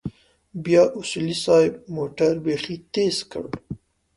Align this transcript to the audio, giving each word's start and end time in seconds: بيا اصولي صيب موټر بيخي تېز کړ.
بيا 0.63 0.83
اصولي 0.99 1.35
صيب 1.45 1.73
موټر 1.95 2.33
بيخي 2.45 2.75
تېز 2.93 3.15
کړ. 3.31 3.43